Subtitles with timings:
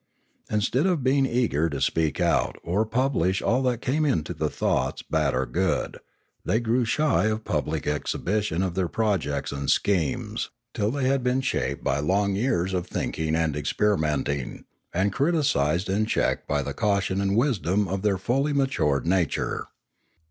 [0.49, 5.03] Instead of being eager to speak out or publish all that came into the thoughts,
[5.03, 5.99] bad or good,
[6.43, 11.39] they grew shy of public exhibition of their projects and schemes till they had been
[11.39, 16.63] shaped by long years of 460 Limanora thinking and experimenting, and criticised and checked by
[16.63, 19.67] the caution and wisdom of their fully matured nature.